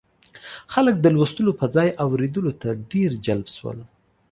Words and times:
خلک 0.73 0.95
د 1.01 1.05
لوستلو 1.15 1.51
پر 1.59 1.67
ځای 1.75 1.89
اورېدلو 2.03 2.51
ته 2.61 2.69
ډېر 2.91 3.11
جلب 3.25 3.47
شول. 3.55 3.79